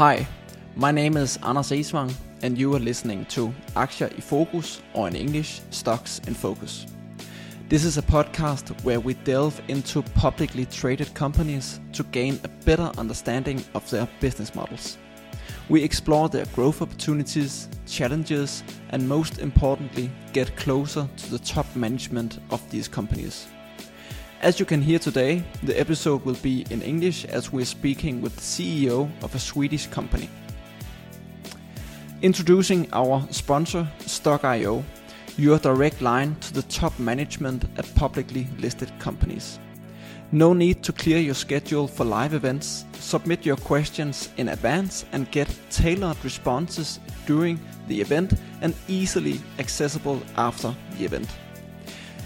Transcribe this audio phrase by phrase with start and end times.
[0.00, 0.26] Hi,
[0.76, 2.10] my name is Anders Esvang,
[2.40, 6.86] and you are listening to Aktier i Fokus, or in English, Stocks in Focus.
[7.68, 12.90] This is a podcast where we delve into publicly traded companies to gain a better
[12.96, 14.96] understanding of their business models.
[15.68, 22.38] We explore their growth opportunities, challenges, and most importantly, get closer to the top management
[22.50, 23.48] of these companies.
[24.42, 28.34] As you can hear today, the episode will be in English as we're speaking with
[28.36, 30.30] the CEO of a Swedish company.
[32.22, 34.82] Introducing our sponsor, Stokk.io,
[35.36, 39.58] your direct line to the top management at publicly listed companies.
[40.32, 42.86] No need to clear your schedule for live events.
[42.94, 50.22] Submit your questions in advance and get tailored responses during the event and easily accessible
[50.38, 51.28] after the event.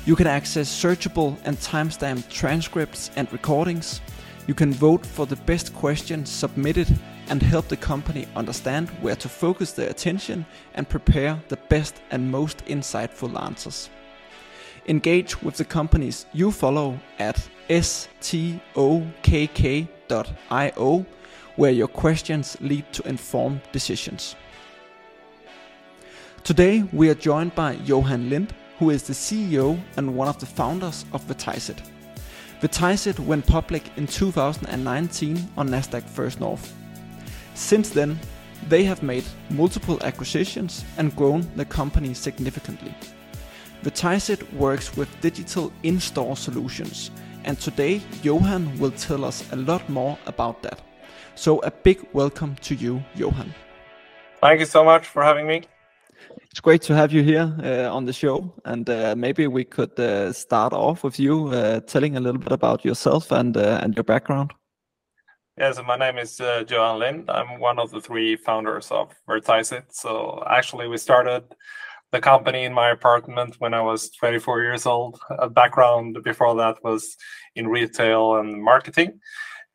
[0.06, 4.02] You can access searchable and timestamped transcripts and recordings.
[4.46, 6.88] You can vote for the best questions submitted
[7.28, 12.30] and help the company understand where to focus their attention and prepare the best and
[12.30, 13.88] most insightful answers.
[14.88, 18.66] Engage with the companies you follow at stokk.io,
[21.56, 24.36] where your questions lead to informed decisions.
[26.42, 30.46] Today, we are joined by Johan Lind, who is the CEO and one of the
[30.46, 31.80] founders of Vertiseit.
[32.60, 36.74] Vertiseit went public in 2019 on Nasdaq First North.
[37.54, 38.18] Since then,
[38.68, 42.94] they have made multiple acquisitions and grown the company significantly.
[43.82, 47.10] Vertiseit works with digital in-store solutions,
[47.44, 50.80] and today Johan will tell us a lot more about that.
[51.34, 53.54] So a big welcome to you, Johan.
[54.40, 55.64] Thank you so much for having me.
[56.54, 59.98] It's great to have you here uh, on the show, and uh, maybe we could
[59.98, 63.96] uh, start off with you uh, telling a little bit about yourself and uh, and
[63.96, 64.52] your background.
[65.58, 67.28] Yes, my name is uh, Johan Lind.
[67.28, 69.86] I'm one of the three founders of Vertiseit.
[69.90, 71.42] So actually, we started
[72.12, 75.18] the company in my apartment when I was 24 years old.
[75.30, 77.16] A background before that was
[77.56, 79.18] in retail and marketing.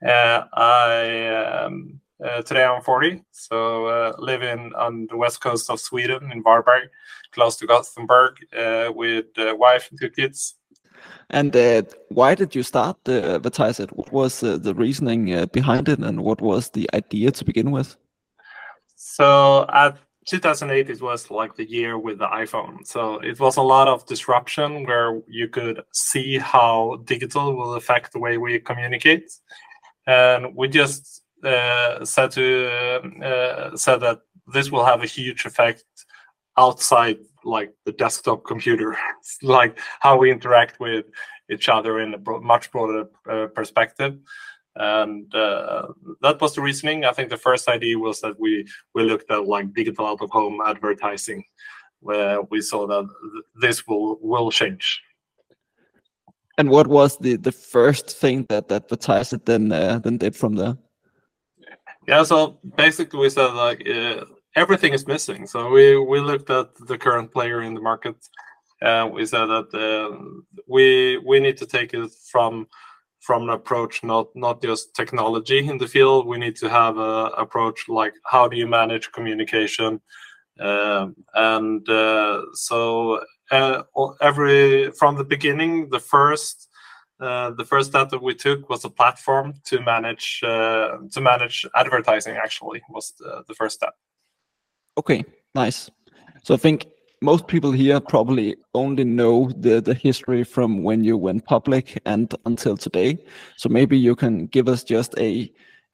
[0.01, 1.27] I
[1.65, 6.43] um, uh, today I'm 40, so uh, living on the west coast of Sweden in
[6.43, 6.89] Varberg,
[7.31, 10.55] close to Gothenburg, uh, with a wife and two kids.
[11.29, 13.91] And uh, why did you start Vertiseit?
[13.91, 17.95] What was the reasoning uh, behind it, and what was the idea to begin with?
[18.95, 23.61] So at 2008 it was like the year with the iphone so it was a
[23.61, 29.31] lot of disruption where you could see how digital will affect the way we communicate
[30.05, 31.23] and we just
[32.05, 32.69] said to
[33.23, 34.21] uh, said that
[34.53, 35.83] this will have a huge effect
[36.57, 38.97] outside like the desktop computer.
[39.43, 41.05] Like how we interact with
[41.49, 44.17] each other in a bro- much broader uh, perspective.
[44.75, 45.87] And uh,
[46.21, 47.05] that was the reasoning.
[47.05, 50.29] I think the first idea was that we we looked at like digital out of
[50.29, 51.43] home advertising
[52.01, 55.01] where we saw that th- this will will change.
[56.57, 60.55] And what was the the first thing that that Vertiseit then uh, then did from
[60.55, 60.77] there
[62.09, 64.25] yeah, so basically we said like uh,
[64.55, 65.45] everything is missing.
[65.45, 68.15] So we we looked at the current player in the market.
[68.81, 70.17] and we said that uh,
[70.67, 72.67] we we need to take it from
[73.19, 76.25] from an approach not not just technology in the field.
[76.25, 77.15] We need to have a
[77.45, 80.01] approach like how do you manage communication,
[80.59, 83.21] uh, and uh, so
[83.51, 83.83] uh,
[84.21, 86.68] every from the beginning, the first
[87.19, 91.65] uh, the first step that we took was a platform to manage uh, to manage
[91.75, 92.37] advertising.
[92.37, 93.93] Actually, was the, the, first step.
[94.97, 95.89] Okay, nice.
[96.43, 96.87] So I think
[97.21, 102.33] most people here probably only know the the history from when you went public and
[102.45, 103.17] until today.
[103.57, 105.51] So maybe you can give us just a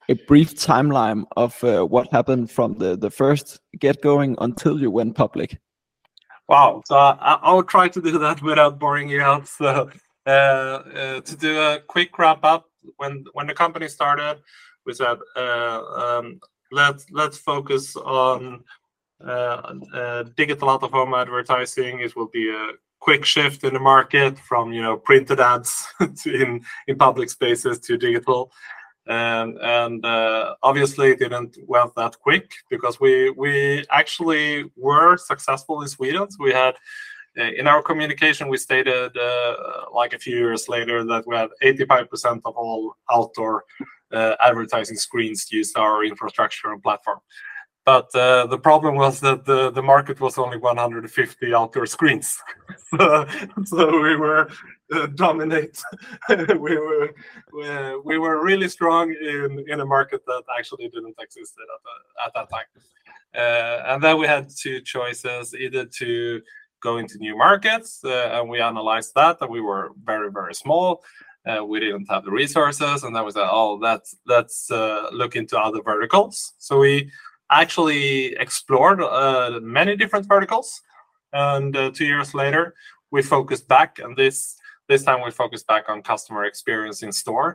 [0.08, 4.92] a brief timeline of uh, what happened from the the first get going until you
[4.92, 5.58] went public.
[6.48, 6.82] Wow.
[6.86, 9.48] So I, I'll try to do that without boring you out.
[9.48, 9.86] So uh, uh,
[10.26, 12.66] to do a quick wrap up,
[12.96, 14.38] when when the company started,
[14.84, 16.40] we said uh, um,
[16.72, 18.64] let's let's focus on
[20.36, 22.00] digital out of home advertising.
[22.00, 25.86] It will be a quick shift in the market from you know printed ads
[26.26, 28.50] in in public spaces to digital
[29.06, 35.82] and and uh, obviously it didn't went that quick because we we actually were successful
[35.82, 36.30] in Sweden.
[36.30, 36.78] So we had uh,
[37.36, 39.54] in our communication, we stated uh,
[39.92, 43.64] like a few years later that we had 85% of all outdoor
[44.12, 47.18] uh, advertising screens used our infrastructure and platform.
[47.84, 52.36] But uh, the problem was that the, the market was only 150 outdoor screens.
[52.90, 53.26] so,
[53.64, 54.50] so, we were
[54.92, 55.80] uh, dominate.
[56.28, 57.14] we were
[57.52, 62.26] we, we, were really strong in in a market that actually didn't exist at, the,
[62.26, 62.66] at that time.
[63.32, 66.42] Uh, and then we had two choices: either to
[66.86, 70.88] go into new markets, uh, and we analyzed that, we were very very small.
[71.48, 74.60] Uh, we didn't have the resources, and then we said, "Oh, let's
[75.20, 76.36] look into other verticals."
[76.66, 76.94] So we
[77.62, 80.68] actually explored uh, many different verticals,
[81.32, 82.64] and two years later,
[83.14, 84.36] we focused back, and this
[84.90, 87.50] this time we focused back on customer experience in store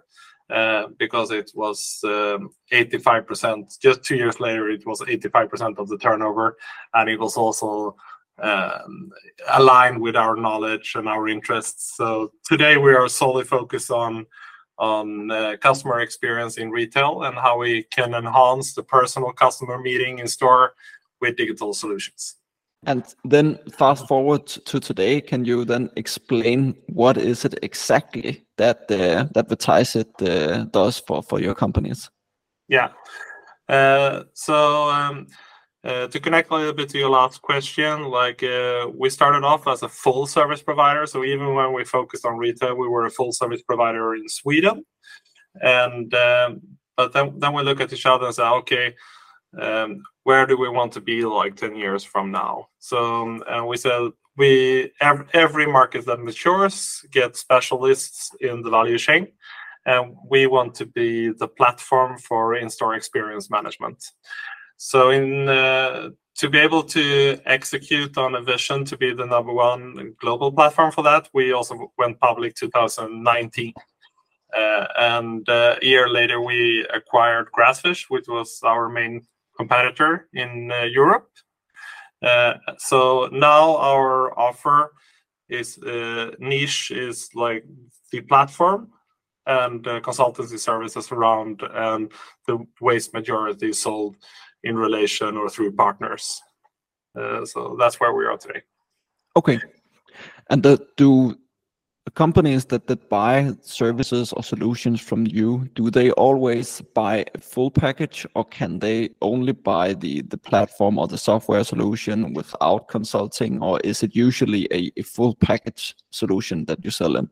[1.03, 3.79] because it was um, 85%.
[3.85, 6.47] Just two years later, it was 85% of the turnover,
[6.93, 7.95] and it was also
[8.41, 9.11] um,
[9.49, 11.95] aligned with our knowledge and our interests.
[11.95, 14.25] So today we are solely focused on
[14.77, 20.17] on uh, customer experience in retail and how we can enhance the personal customer meeting
[20.17, 20.73] in store
[21.21, 22.37] with digital solutions.
[22.87, 28.89] And then fast forward to today, can you then explain what is it exactly that
[28.89, 32.09] uh, that Vertiseit uh, does for for your companies?
[32.67, 32.89] Yeah.
[33.69, 35.27] Uh, so um,
[35.83, 39.83] to connect a little bit to your last question, like uh, we started off as
[39.83, 41.05] a full service provider.
[41.05, 44.85] So even when we focused on retail, we were a full service provider in Sweden.
[45.61, 46.61] And um,
[46.95, 48.93] but then we look at each other and say, okay
[49.59, 53.77] um, where do we want to be like 10 years from now so um, we
[53.77, 59.27] said we every market that matures gets specialists in the value chain
[59.85, 64.03] and we want to be the platform for in-store experience management
[64.83, 69.53] so in uh, to be able to execute on a vision to be the number
[69.53, 73.73] one global platform for that we also went public 2019
[74.57, 79.21] uh, and uh, a year later we acquired Grassfish which was our main
[79.61, 81.29] competitor in uh, Europe.
[82.21, 84.91] Uh, so now our offer
[85.49, 87.63] is uh, niche is like
[88.11, 88.89] the platform
[89.47, 92.11] and consultancy services around, and
[92.45, 94.15] the waste majority sold
[94.63, 96.41] in relation or through partners.
[97.15, 98.61] So that's where we are today.
[99.35, 99.59] Okay.
[100.49, 101.35] And do
[102.15, 107.71] companies that, that buy services or solutions from you, do they always buy a full
[107.71, 113.61] package or can they only buy the, the platform or the software solution without consulting
[113.61, 117.29] or is it usually a, a full package solution that you sell in?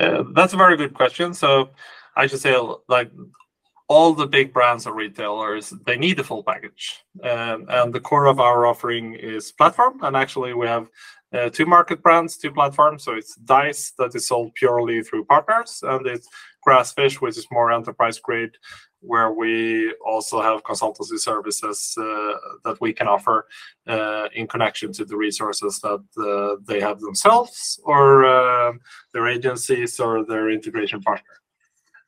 [0.00, 1.34] Uh, that's a very good question.
[1.34, 1.70] So
[2.16, 2.56] I should say
[2.88, 3.10] like
[3.88, 7.04] all the big brands or retailers, they need the full package.
[7.22, 10.00] Um, and the core of our offering is platform.
[10.02, 10.88] And actually we have
[11.34, 13.02] uh, two market brands, two platforms.
[13.04, 16.28] So it's Dise that is sold purely through partners, and it's
[16.66, 18.52] Grassfish, which is more enterprise grade,
[19.00, 22.34] where we also have consultancy services uh,
[22.64, 23.46] that we can offer
[23.86, 28.72] uh, in connection to the resources that uh, they have themselves or uh,
[29.12, 31.34] their agencies or their integration partner.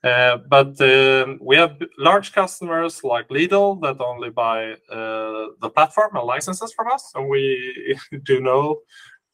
[0.04, 6.14] Uh, but um, we have large customers like Lidl that only buy uh, the platform
[6.14, 8.80] and licenses from us, and we do know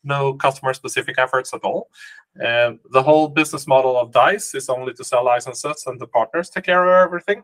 [0.04, 1.88] no customer specific efforts at all.
[2.36, 6.50] And the whole business model of Dise is only to sell licenses and the partners
[6.50, 7.42] take care of everything.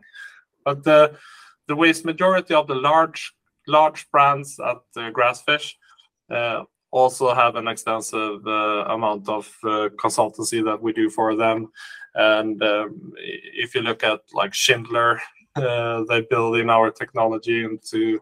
[0.65, 1.15] But the
[1.67, 3.33] the vast majority of the large
[3.67, 5.75] large brands at uh, Grassfish
[6.31, 11.71] uh, also have an extensive uh, amount of uh, consultancy that we do for them.
[12.15, 15.19] And um, if you look at like Schindler,
[15.55, 18.19] uh, they build in our technology into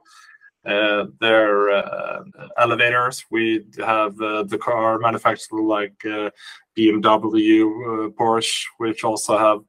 [0.66, 2.24] uh, their uh,
[2.58, 3.24] elevators.
[3.32, 5.98] We have uh, the car manufacturer like
[6.78, 9.60] BMW, Porsche, which also have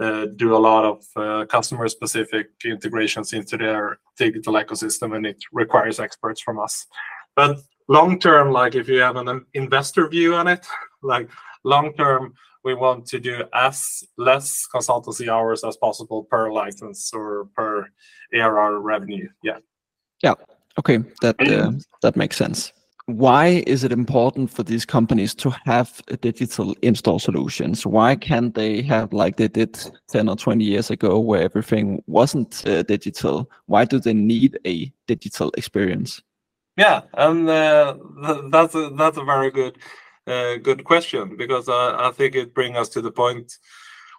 [0.00, 5.36] uh, do a lot of uh, customer specific integrations into their digital ecosystem and it
[5.52, 6.86] requires experts from us
[7.36, 7.58] but
[7.88, 10.66] long term like if you have an investor view on it
[11.02, 11.28] like
[11.64, 12.32] long term
[12.64, 17.86] we want to do as less consultancy hours as possible per license or per
[18.34, 19.58] ARR revenue yeah
[20.22, 20.34] yeah.
[20.78, 20.98] Okay.
[21.22, 22.72] That uh, that makes sense.
[23.06, 27.84] Why is it important for these companies to have a digital in-store solutions?
[27.84, 29.76] Why can't they have like they did
[30.10, 33.50] 10 or 20 years ago where everything wasn't uh, digital?
[33.66, 36.22] Why do they need a digital experience?
[36.76, 37.96] Yeah, and uh,
[38.50, 39.76] that's a, that's a very good
[40.62, 43.58] good question because I think it brings us to the point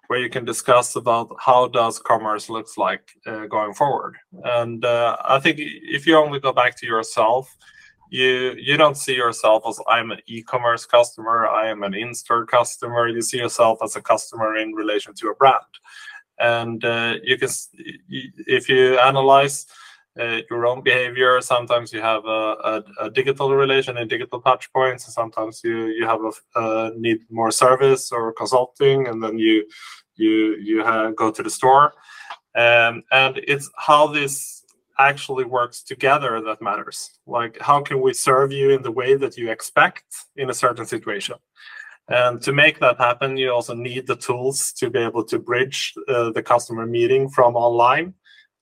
[0.07, 4.17] where you can discuss about how does commerce looks like uh, going forward.
[4.43, 7.55] And uh, I think if you only go back to yourself,
[8.09, 13.07] you you don't see yourself as I'm an e-commerce customer, I am an in-store customer.
[13.07, 15.73] You see yourself as a customer in relation to a brand.
[16.37, 17.49] And uh, you can,
[18.47, 19.65] if you analyze
[20.19, 21.39] uh, your own behavior.
[21.41, 25.05] Sometimes you have a, a, a, digital relation and digital touch points.
[25.05, 29.65] And sometimes you you have a uh, need more service or consulting, and then you
[30.15, 31.93] you you have, go to the store.
[32.55, 34.65] Um, and it's how this
[34.99, 37.19] actually works together that matters.
[37.25, 40.03] Like how can we serve you in the way that you expect
[40.35, 41.35] in a certain situation?
[42.09, 45.93] And to make that happen, you also need the tools to be able to bridge
[46.09, 48.13] uh, the customer meeting from online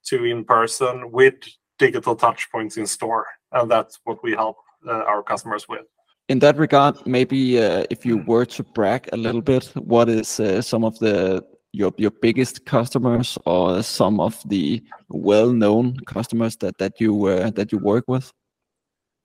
[0.08, 1.36] to in person with
[1.77, 3.25] digital touchpoints in store.
[3.51, 5.86] And that's what we help uh, our customers with.
[6.27, 10.39] In that regard, maybe uh, if you were to brag a little bit, what is
[10.39, 16.77] uh, some of the your your biggest customers or some of the well-known customers that
[16.77, 18.32] that you that you work with?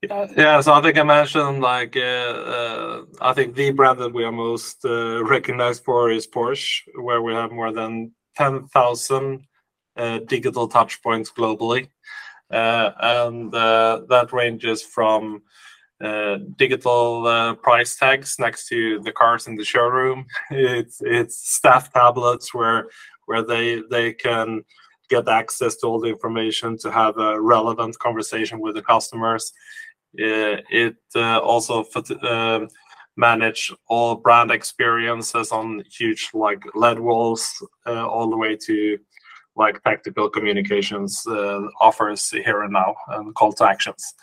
[0.02, 0.60] Yeah, yeah.
[0.60, 5.24] So I think I mentioned like I think the brand that we are most uh,
[5.24, 9.46] recognized for is Porsche, where we have more than ten thousand
[9.96, 11.88] digital touch points globally,
[12.50, 15.42] uh, and uh, that ranges from
[16.56, 20.26] digital price tags next to the cars in the showroom.
[20.50, 22.86] It's it's staff tablets where
[23.26, 24.64] where they they can
[25.10, 29.52] get access to all the information to have a relevant conversation with the customers.
[30.14, 31.84] it also
[32.22, 32.68] um,
[33.16, 38.98] manage all brand experiences on huge like LED walls uh, all the way to
[39.56, 44.14] like tactical communications uh, offers here and now and call to actions.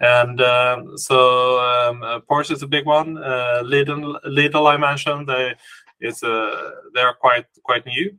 [0.00, 3.18] And um, so um, uh, Porsche is a big one.
[3.18, 5.54] Uh, Lidl, Lidl, I mentioned, they
[6.00, 8.16] it's they are quite quite new,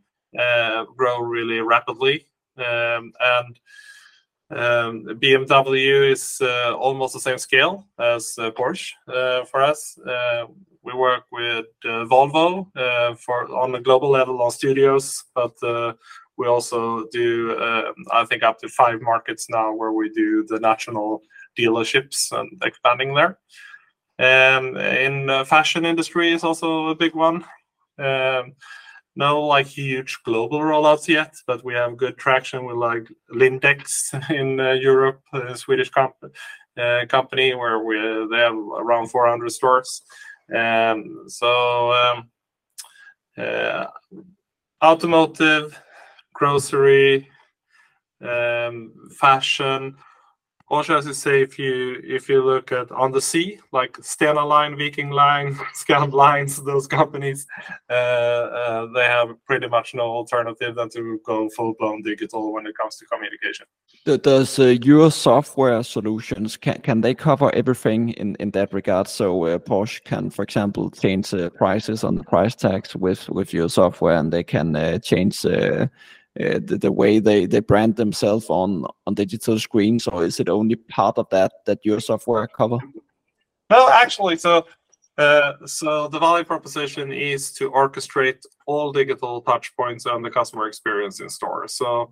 [0.97, 3.59] grow really rapidly, um, and
[4.51, 9.97] um, BMW is uh, almost the same scale as uh, Porsche uh, for us.
[10.81, 12.67] We work with Volvo
[13.19, 15.55] for on a global level on studios, but
[16.39, 20.59] we also do, uh, I think, up to five markets now where we do the
[20.59, 21.21] national
[21.57, 23.37] dealerships and expanding there.
[24.19, 27.43] Um, in uh, fashion industry is also a big one.
[27.97, 28.53] Um,
[29.17, 34.61] no like huge global rollouts yet, but we have good traction with like Lindex in
[34.61, 36.15] uh, Europe, a Swedish comp
[36.77, 37.97] uh, company where we
[38.31, 40.03] they have around 400 stores.
[40.55, 42.29] Um, so um,
[43.37, 43.87] uh,
[44.81, 45.77] automotive,
[46.39, 47.29] grocery,
[48.21, 49.95] um, fashion.
[50.71, 54.47] Also, as you say, if you if you look at on the sea, like Stena
[54.47, 57.47] Line, Viking Line, Scandlines, those companies,
[57.89, 62.67] uh, uh, they have pretty much no alternative than to go full blown digital when
[62.67, 63.65] it comes to communication.
[64.05, 69.07] Does uh, your software solutions can can they cover everything in in that regard?
[69.07, 73.69] So uh, Porsche can, for example, change prices on the price tags with with your
[73.69, 75.41] software, and they can uh, change
[76.39, 80.49] uh, the, the way they, they brand themselves on on digital screens, or is it
[80.49, 82.77] only part of that that your software cover?
[83.69, 84.65] Well, actually, so
[85.17, 90.67] uh, so the value proposition is to orchestrate all digital touch points on the customer
[90.67, 91.67] experience in store.
[91.67, 92.11] So.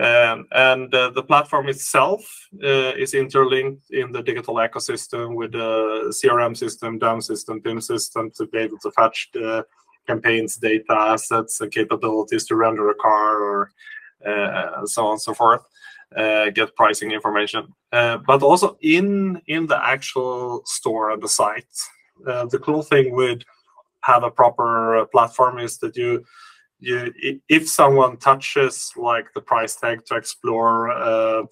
[0.00, 2.22] Um, and uh, the platform itself
[2.62, 8.30] uh, is interlinked in the digital ecosystem with the CRM system, DAM system, PIM system
[8.36, 9.66] to be able to fetch the
[10.08, 13.70] campaigns, data, assets, and capabilities to render a car or
[14.26, 15.62] uh, so on and so forth.
[16.16, 17.62] Uh, get pricing information,
[17.92, 21.76] uh, but also in in the actual store and the site.
[22.26, 23.42] Uh, the cool thing with
[24.00, 26.24] have a proper platform is that you
[26.80, 27.12] you
[27.48, 31.42] if someone touches like the price tag to explore uh,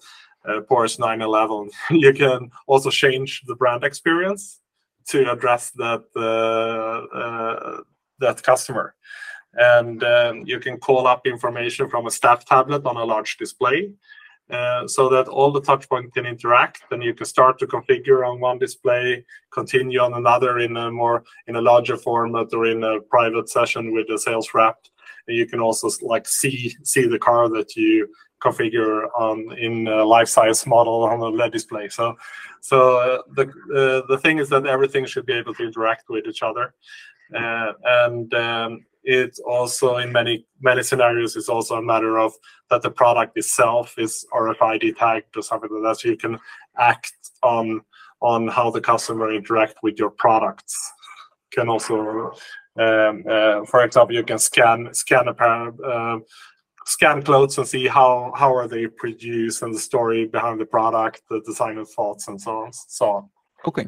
[0.47, 4.59] uh, Porsche 911, you can also change the brand experience
[5.07, 7.81] to address that uh, uh,
[8.19, 8.95] that customer.
[9.53, 13.91] And um, you can call up information from a staff tablet on a large display
[14.49, 18.39] uh, so that all the touchpoints can interact and you can start to configure on
[18.39, 23.01] one display, continue on another in a more in a larger format or in a
[23.01, 24.77] private session with a sales rep.
[25.27, 28.07] And you can also like see see the car that you
[28.41, 31.89] configure on in a life size model on a LED display.
[31.89, 32.15] So,
[32.61, 36.25] so uh, the uh, the thing is that everything should be able to interact with
[36.27, 36.73] each other.
[37.35, 42.33] Uh, and um, it's also in many many scenarios it's also a matter of
[42.69, 46.37] that the product itself is RFID tagged or something like that, so you can
[46.77, 47.81] act on
[48.21, 50.75] on how the customer interact with your products.
[51.51, 52.33] Can also,
[52.77, 55.73] um, uh, for example, you can scan scan a pair.
[55.83, 56.19] Uh,
[56.87, 61.21] scan clothes and see how how are they produced and the story behind the product,
[61.29, 62.73] the designer thoughts, and so on.
[62.73, 63.29] So on.
[63.67, 63.87] Okay,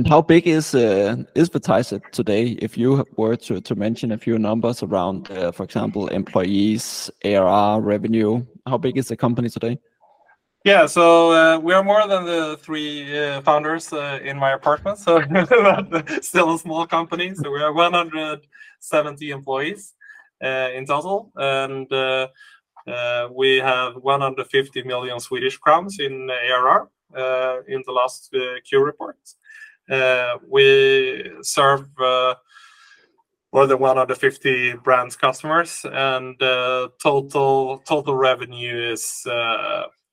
[0.00, 2.56] and how big is uh, is Vertiseit today?
[2.66, 8.42] If you were to, mention a few numbers around, uh, for example, employees, ARR, revenue,
[8.66, 9.78] how big is the company today?
[10.64, 14.96] Yeah, so uh, we are more than the three uh, founders uh, in my apartment,
[14.96, 15.20] so
[16.22, 17.34] still a small company.
[17.34, 19.92] So we are 170 employees
[20.42, 22.28] uh, in total, and uh,
[22.88, 26.88] uh, we have 150 million Swedish crowns in ARR
[27.68, 29.18] in the last Q report.
[30.48, 31.86] We serve
[33.52, 36.38] more than 150 brands customers, and
[37.02, 39.26] total total revenue is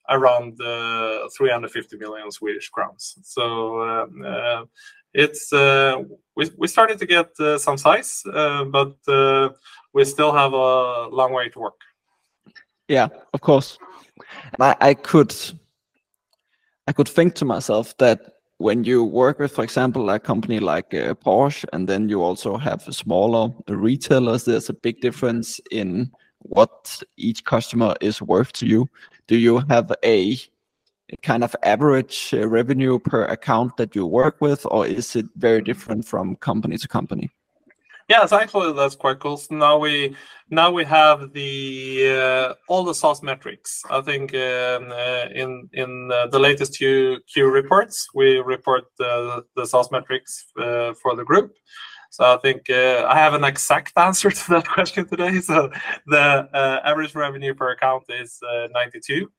[0.10, 3.18] around uh, 350 million Swedish crowns.
[3.24, 4.64] So um, uh,
[5.14, 6.04] it's uh,
[6.36, 8.96] we we started to get some size, but
[9.94, 11.80] we still have a long way to work.
[12.88, 13.78] Yeah, of course.
[14.60, 15.36] I, I could
[16.88, 20.94] I could think to myself that when you work with, for example, a company like
[20.94, 27.04] uh, Porsche, and then you also have smaller retailers, there's a big difference in what
[27.18, 28.88] each customer is worth to you
[29.28, 30.38] do you have a
[31.22, 35.62] kind of average uh, revenue per account that you work with, or is it very
[35.62, 37.30] different from company to company?
[38.10, 39.36] Yes, actually, that's quite cool.
[39.36, 40.16] So now we
[40.50, 43.84] now we have the uh, all the SaaS metrics.
[43.90, 49.44] I think um, uh, in in uh, the latest Q Q reports, we report the
[49.58, 51.54] the SaaS metrics uh, for the group.
[52.10, 55.42] So I think uh, I have an exact answer to that question today.
[55.42, 55.70] So
[56.06, 59.30] the uh, average revenue per account is uh, 92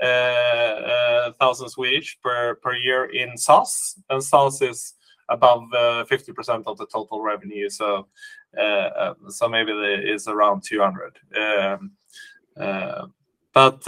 [0.00, 4.94] uh, uh, thousand Swedish per per year in SaaS, and SaaS is
[5.28, 7.68] above 50% of the total revenue.
[7.68, 8.08] So
[9.28, 11.18] so maybe it is around 200.
[11.36, 11.92] Um,
[13.54, 13.86] but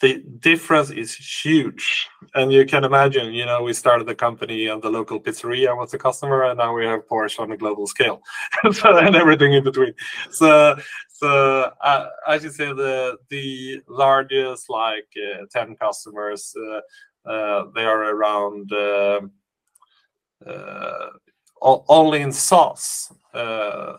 [0.00, 2.08] the difference is huge.
[2.34, 5.92] And you can imagine, you know, we started the company and the local pizzeria was
[5.94, 8.22] a customer, and now we have Porsche on a global scale,
[8.62, 9.94] and everything in between.
[10.30, 10.76] So,
[11.08, 17.84] so uh, I should say the the largest, like uh, ten customers, uh, uh they
[17.84, 19.20] are around um, uh,
[21.60, 23.12] only in SaaS.
[23.34, 23.94] Uh,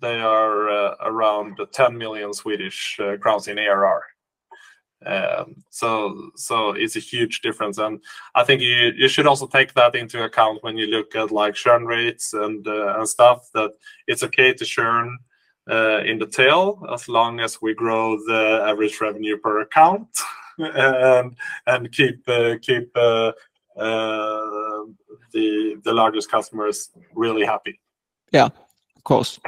[0.00, 4.02] they are around 10 million Swedish crowns in ARR.
[5.06, 8.02] Um, so so it's a huge difference, and
[8.34, 11.86] I think you should also take that into account when you look at like churn
[11.86, 13.48] rates and uh, and stuff.
[13.54, 13.70] That
[14.06, 15.18] it's okay to churn
[15.70, 20.08] uh, in the tail as long as we grow the average revenue per account
[20.58, 21.34] and
[21.66, 22.26] and keep
[22.60, 22.92] keep
[25.32, 27.80] the the largest customers really happy.
[28.32, 29.40] Yeah, of course.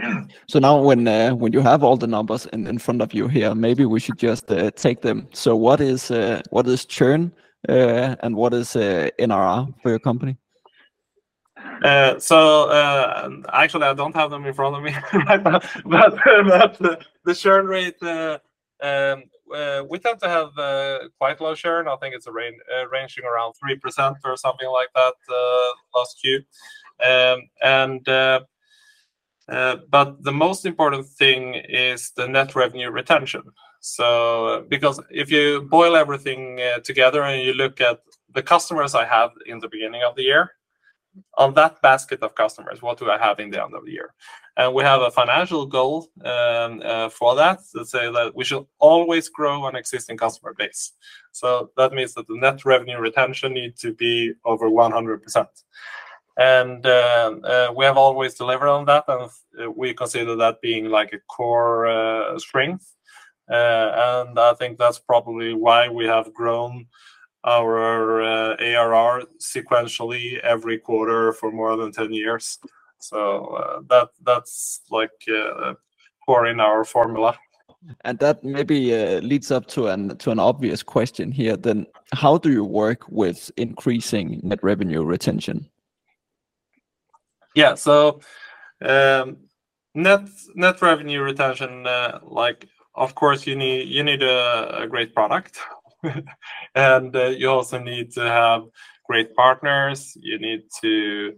[0.48, 3.28] So now when uh, when you have all the numbers in, in front of you
[3.28, 5.28] here, maybe we should just uh, take them.
[5.32, 7.32] So what is uh, what is churn
[7.68, 10.36] uh, and what is uh, NRR for your company?
[11.84, 12.70] Uh, so
[13.52, 14.94] actually, I don't have them in front of me
[15.26, 18.02] right now, but, but the churn rate.
[18.82, 19.22] Um,
[19.88, 20.50] we tend to have
[21.18, 21.88] quite low churn.
[21.88, 22.56] I think it's a range,
[22.90, 25.14] ranging around three percent or something like that
[25.94, 26.42] last Q,
[27.04, 28.08] um, and
[29.48, 33.42] uh, but the most important thing is the net revenue retention.
[33.80, 38.00] So, because if you boil everything uh, together and you look at
[38.32, 40.52] the customers I have in the beginning of the year,
[41.38, 44.14] on that basket of customers, what do I have in the end of the year?
[44.56, 48.66] And we have a financial goal um, uh, for that to say that we should
[48.78, 50.92] always grow an existing customer base.
[51.32, 55.46] So that means that the net revenue retention needs to be over 100%
[56.36, 60.86] and uh, uh, we have always delivered on that, and uh, we consider that being
[60.86, 62.94] like a core strength.
[63.48, 66.86] and I think that's probably why we have grown
[67.44, 68.22] our
[68.60, 72.58] ARR sequentially every quarter for more than 10 years.
[72.98, 75.10] So that that's like
[76.24, 77.36] core in our formula.
[78.04, 81.56] And that maybe uh, leads up to an to an obvious question here.
[81.56, 85.68] Then, how do you work with increasing net revenue retention?
[87.56, 87.74] Yeah.
[87.74, 88.20] So
[88.84, 89.36] um,
[89.94, 95.12] net net revenue retention, uh, like of course you need you need a, a great
[95.12, 95.58] product,
[96.74, 98.64] and uh, you also need to have
[99.06, 100.16] great partners.
[100.20, 101.34] You need to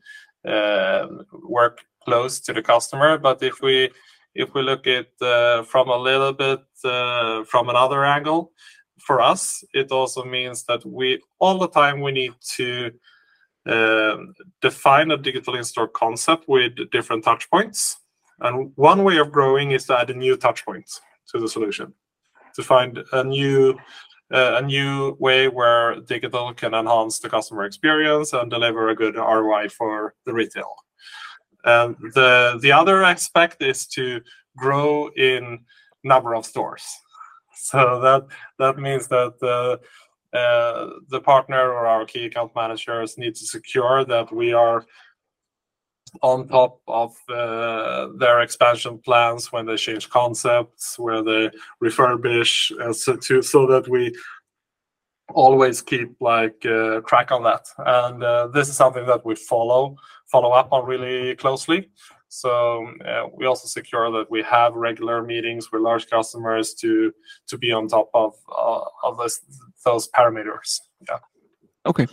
[0.46, 1.06] uh,
[1.42, 3.18] work close to the customer.
[3.18, 3.90] But if we
[4.34, 8.52] if we look at uh, from a little bit uh, from another angle,
[8.98, 12.90] for us it also means that we all the time we need to
[13.66, 17.96] um, define a digital in-store concept with different touch points.
[18.40, 20.90] And one way of growing is to add a new touch point
[21.28, 21.94] to the solution,
[22.56, 23.78] to find a new
[24.30, 29.68] a new way where digital can enhance the customer experience and deliver a good ROI
[29.68, 30.74] for the retail.
[31.64, 34.20] And the the other aspect is to
[34.56, 35.60] grow in
[36.02, 36.86] number of stores.
[37.56, 38.26] So that
[38.58, 44.04] that means that uh, uh, the partner or our key account managers need to secure
[44.04, 44.84] that we are
[46.22, 51.50] on top of uh, their expansion plans when they change concepts, where they
[51.82, 54.14] refurbish, uh, so, to, so that we
[55.32, 57.66] always keep like uh, track on that.
[57.78, 59.96] And uh, this is something that we follow
[60.26, 61.90] follow up on really closely.
[62.28, 67.12] So uh, we also secure that we have regular meetings with large customers to
[67.46, 69.40] to be on top of uh, of this,
[69.84, 70.80] those parameters.
[71.08, 71.18] Yeah.
[71.86, 72.06] Okay.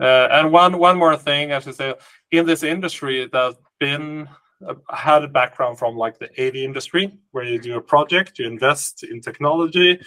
[0.00, 1.94] Uh, and one one more thing, I should say,
[2.30, 4.28] in this industry that's been
[4.66, 8.46] uh, had a background from like the AV industry, where you do a project, you
[8.46, 9.98] invest in technology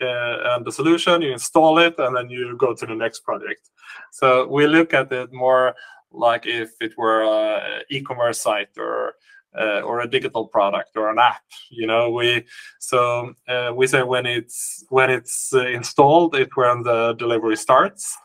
[0.00, 3.70] uh, and the solution, you install it, and then you go to the next project.
[4.12, 5.74] So we look at it more
[6.12, 9.14] like if it were an e-commerce site or
[9.58, 12.44] uh, or a digital product or an app you know we
[12.80, 18.16] so uh, we say when it's when it's uh, installed it's when the delivery starts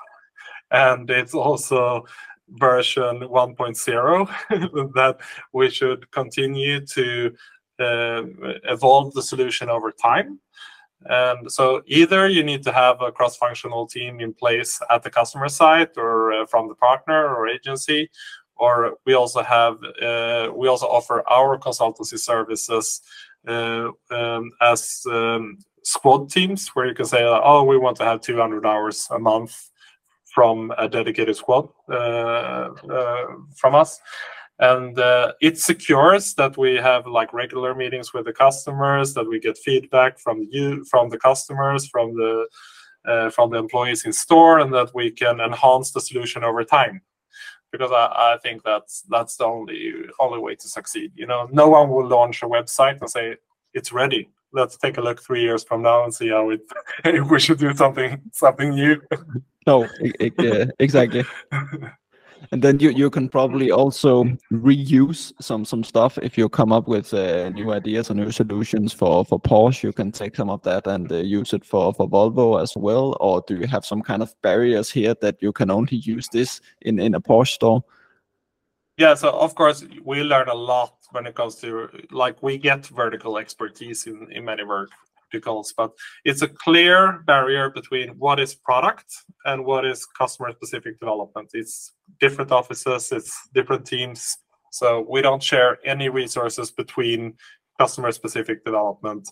[0.72, 2.04] and it's also
[2.54, 5.18] version 1.0 that
[5.54, 7.34] we should continue to
[7.80, 8.24] uh,
[8.64, 10.40] evolve the solution over time.
[11.06, 15.48] And so either you need to have a cross-functional team in place at the customer
[15.48, 18.10] site or uh, from the partner or agency,
[18.58, 23.02] or we also have uh, we also offer our consultancy services
[23.48, 28.20] uh, um, as um, squad teams where you can say, oh, we want to have
[28.20, 29.72] 200 hours a month
[30.34, 34.00] from a dedicated squad uh, uh, from us.
[34.60, 39.40] And uh, it secures that we have like regular meetings with the customers that we
[39.40, 42.46] get feedback from you from the customers from the
[43.06, 47.02] uh, from the employees in store and that we can enhance the solution over time.
[47.72, 51.48] Because I, I, think that's that's the only only way to succeed you know?
[51.52, 53.38] No one will launch a website and say
[53.74, 56.62] it's ready let's take a look three years from now and see how it
[57.06, 59.02] if we should do something something new.
[59.68, 59.88] No
[60.40, 61.24] yeah, exactly.
[62.52, 66.88] And then you you can probably also reuse some some stuff if you come up
[66.88, 69.84] with uh, new ideas or new solutions for for Porsche.
[69.84, 73.18] You can take some of that and uh, use it for for Volvo as well.
[73.20, 76.62] Or do you have some kind of barriers here that you can only use this
[76.82, 77.84] in in a Porsche store?
[78.98, 82.86] Yeah so of course we learn a lot when it comes to like we get
[82.88, 85.92] vertical expertise in in many verticals but
[86.26, 89.14] it's a clear barrier between what is product
[89.46, 91.50] and what is customer specific development.
[91.54, 94.38] It's different offices it's different teams
[94.72, 97.36] so we don't share any resources between
[97.80, 99.28] customer specific development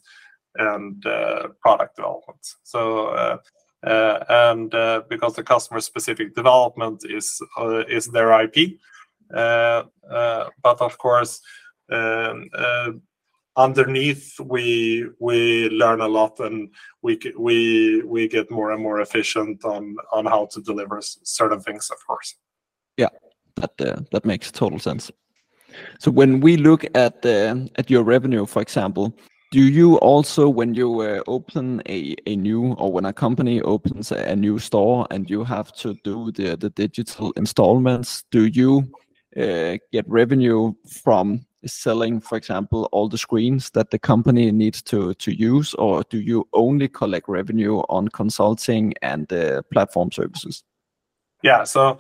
[0.56, 2.40] and uh, product development.
[2.64, 3.38] So uh,
[3.86, 8.80] uh, and uh, because the customer specific development is uh, is their IP
[9.34, 9.84] uh,
[10.64, 11.42] but of course uh,
[13.56, 16.70] underneath we we learn a lot and
[17.02, 21.90] we we we get more and more efficient on on how to deliver certain things
[21.90, 22.36] of course.
[22.98, 23.10] Yeah
[23.58, 25.12] that uh, that makes total sense.
[26.00, 29.14] So when we look at the at your revenue for example
[29.52, 34.12] do you also when you uh, open a, a new or when a company opens
[34.12, 38.80] a, a new store and you have to do the the digital installments do you
[38.80, 39.07] uh,
[39.38, 45.32] get revenue from selling, for example, all the screens that the company needs to to
[45.32, 50.64] use, or do you only collect revenue on consulting and uh, platform services?
[51.44, 52.00] Yeah, so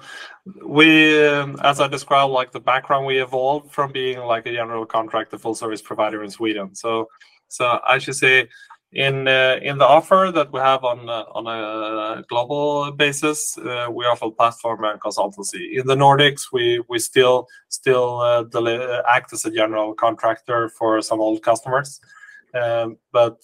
[0.65, 4.85] we, um, as I described, like the background, we evolved from being like a general
[4.85, 6.73] contractor, full service provider in Sweden.
[6.73, 7.07] So,
[7.47, 8.49] so I should say
[8.93, 13.87] in uh, in the offer that we have on uh, on a global basis, uh,
[13.91, 15.77] we offer platform and consultancy.
[15.77, 18.23] In the Nordics, we still still
[19.07, 21.99] act as a general contractor for some old customers,
[22.53, 23.39] um, but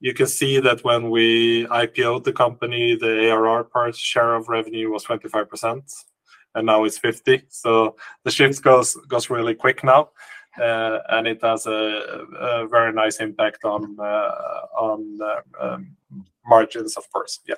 [0.00, 4.90] you can see that when we IPO'd the company, the ARR part share of revenue
[4.90, 5.80] was 25%,
[6.56, 7.44] and now it's 50.
[7.48, 10.10] So the shift goes goes really quick now.
[10.60, 15.18] Uh, and it has a, a, very nice impact on uh, on
[15.60, 15.96] um,
[16.46, 17.40] margins, of course.
[17.48, 17.54] Yeah.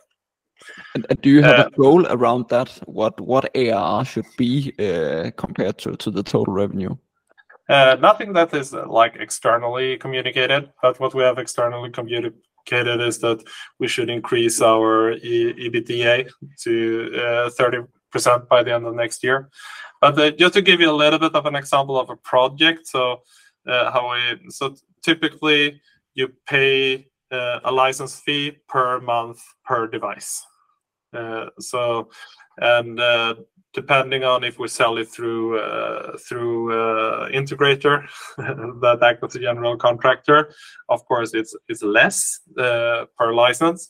[0.94, 2.68] And, and do you have a uh, goal around that?
[2.86, 4.72] What what ARR should be
[5.36, 6.96] compared to, to the total revenue?
[7.68, 13.18] Uh, nothing that is uh, like externally communicated, but what we have externally communicated is
[13.20, 13.42] that
[13.78, 16.28] we should increase our e- EBITDA
[16.60, 17.78] to uh, 30
[18.14, 19.50] present by the end of next year.
[20.00, 22.86] But uh, just to give you a little bit of an example of a project,
[22.86, 23.22] so
[23.66, 25.80] uh, how we so typically
[26.14, 30.46] you pay uh, a license fee per month per device.
[31.12, 32.08] Uh, so
[32.58, 33.34] and uh,
[33.72, 36.68] depending on if we sell it through uh, through
[37.40, 38.06] integrator
[38.82, 40.54] that acts as a general contractor,
[40.88, 43.88] of course it's it's less per license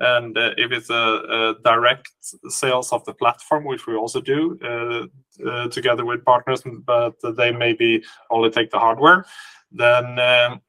[0.00, 2.10] and uh, if it's a, a, direct
[2.48, 7.52] sales of the platform, which we also do uh, uh, together with partners, but they
[7.52, 9.24] maybe only take the hardware,
[9.70, 10.60] then um,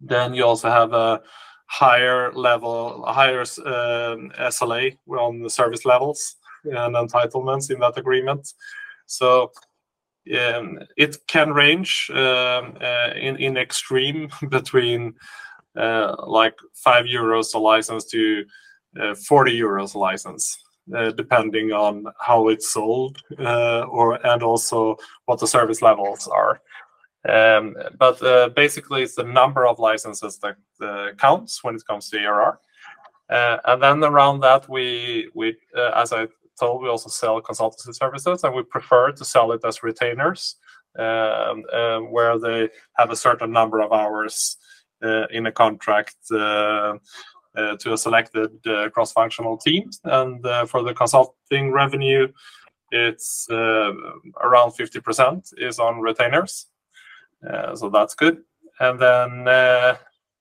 [0.00, 1.20] then you also have a
[1.66, 8.52] higher level, higher um, SLA on the service levels and entitlements in that agreement.
[9.06, 9.50] So
[10.38, 15.14] um, it can range um, uh, in in extreme between
[15.74, 18.44] like five euros a license to
[19.00, 20.64] uh, 40 euros a license,
[20.96, 26.60] uh, depending on how it's sold or and also what the service levels are.
[27.28, 32.08] Um, but uh, basically, it's the number of licenses that uh, counts when it comes
[32.10, 32.58] to ARR.
[33.28, 35.56] Uh, and then around that, we we
[35.94, 36.26] as I
[36.58, 40.56] told, we also sell consultancy services, and we prefer to sell it as retainers,
[40.98, 44.69] um, where they have a certain number of hours uh,
[45.02, 46.94] in a contract uh,
[47.56, 48.50] uh, to a selected
[48.92, 49.90] cross-functional team.
[50.04, 52.28] And for the consulting revenue,
[52.90, 56.66] it's around 50% is on retainers.
[57.74, 58.42] so that's good.
[58.78, 59.96] And then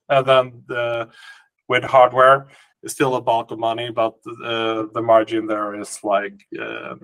[0.10, 1.10] and then the,
[1.67, 2.48] with hardware,
[2.82, 6.95] it's still a bulk of money, but uh, the margin there is like uh,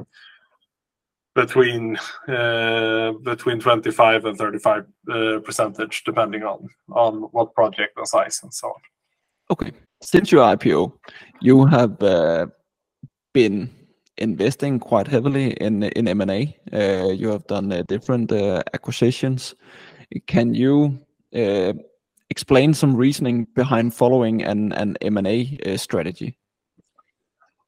[1.36, 1.98] between
[2.30, 8.54] uh, between 25 and 35 uh, percentage depending on on what project and size and
[8.54, 8.82] so on.
[9.52, 9.72] Okay.
[10.02, 10.94] Since your ipo
[11.42, 12.48] you have uh,
[13.34, 13.70] been
[14.18, 19.56] investing quite heavily in in m&a uh, you have done uh, different uh, acquisitions.
[20.28, 21.00] Can you
[22.30, 26.38] explain some reasoning behind following an, an m&a strategy?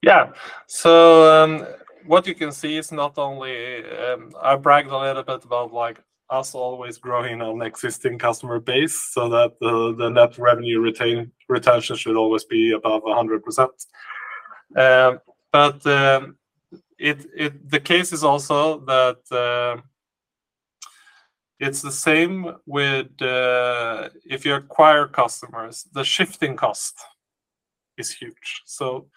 [0.01, 0.31] Yeah.
[0.67, 1.67] So um,
[2.07, 6.01] what you can see is not only um, I bragged a little bit about like
[6.29, 11.95] us always growing on existing customer base so that the, the net revenue retain retention
[11.95, 13.69] should always be above 100%.
[14.75, 15.19] Um,
[15.51, 16.37] but um,
[16.99, 19.81] it, it the case is also that uh,
[21.59, 26.95] it's the same with uh, if you acquire customers, the shifting cost
[27.97, 28.63] is huge.
[28.65, 29.07] So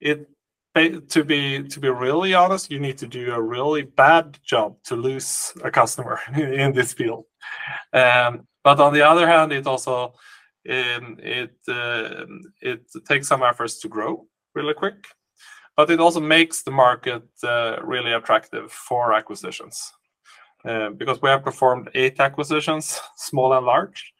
[0.00, 0.26] it
[0.74, 4.96] to be to be really honest, you need to do a really bad job to
[4.96, 7.24] lose a customer in this field.
[7.92, 10.14] Um, but on the other hand, it also
[10.68, 12.26] um, it uh,
[12.60, 15.06] it takes some efforts to grow really quick,
[15.76, 19.92] but it also makes the market uh, really attractive for acquisitions.
[20.64, 24.12] Uh, because we have performed eight acquisitions, small and large,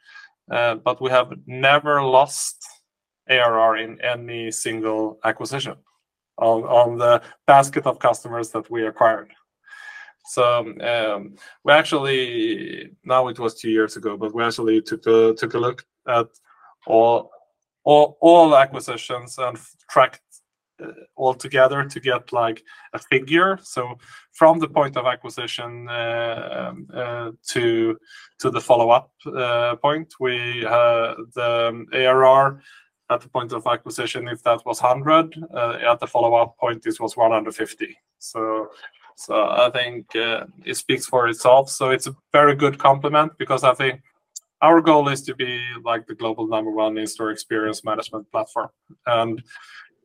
[0.53, 2.65] uh, but we have never lost
[3.29, 5.75] ARR in any single acquisition
[6.39, 9.31] on, the basket of customers that we acquired.
[10.27, 15.35] So um, we actually now it was two years ago, but we actually took a
[15.35, 16.29] took a look at
[16.87, 17.31] all
[17.85, 20.21] all all acquisitions and tracked
[20.85, 23.59] uh, all together to get like a figure.
[23.63, 23.97] So
[24.33, 27.97] from the point of acquisition uh, um, uh, to
[28.41, 32.61] to the follow up uh, point, we the ARR
[33.11, 37.01] at the point of acquisition if that was 100 uh, at the follow-up point this
[37.01, 38.69] was 150 so
[39.17, 41.69] so i think uh, it speaks for itself.
[41.71, 44.01] So it's a very good complement because i think
[44.61, 48.69] our goal is to be like the global number one in-store experience management platform.
[49.07, 49.41] And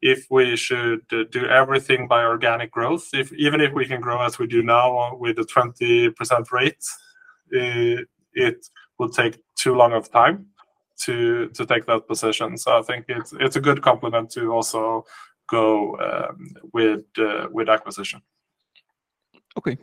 [0.04, 4.22] if we should uh, do everything by organic growth if even if we can grow
[4.22, 6.84] as we do now with a 20% rate
[7.52, 8.68] it, it
[9.00, 10.48] will take too long of time
[11.06, 12.58] to to take that position.
[12.58, 15.06] So I think it's it's a good complement to also
[15.50, 18.22] go um, with uh, with acquisition.
[19.58, 19.78] Okay.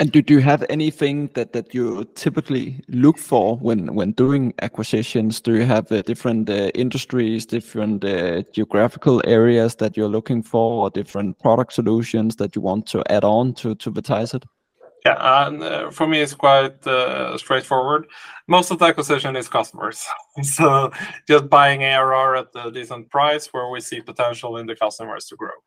[0.00, 4.54] And do, do you have anything that, that you typically look for when, when doing
[4.62, 5.40] acquisitions?
[5.40, 10.84] Do you have uh, different uh, industries, different uh, geographical areas that you're looking for,
[10.84, 14.44] or different product solutions that you want to add on to, to Vertiseit?
[15.08, 18.06] Yeah, and uh, for me, it's quite uh, straightforward.
[18.46, 20.06] Most of the acquisition is customers.
[20.42, 20.90] so
[21.26, 25.36] just buying ARR at a decent price where we see potential in the customers to
[25.36, 25.58] grow.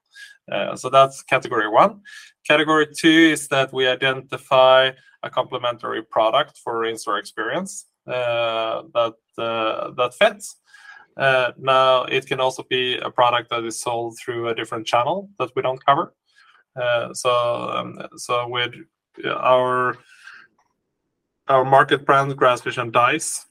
[0.51, 2.01] Uh, so that's category one.
[2.47, 4.91] Category two is that we identify
[5.23, 10.57] a complementary product for in-store experience uh, that uh, that fits.
[11.17, 15.49] Now, it can also be a product that is sold through a different channel that
[15.55, 16.13] we don't cover.
[17.13, 17.31] so,
[17.75, 18.73] um, so with
[19.25, 19.97] our
[21.47, 23.45] our market brands, Grassfish and Dise.